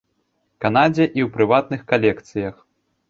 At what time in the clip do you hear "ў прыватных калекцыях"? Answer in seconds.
1.07-2.55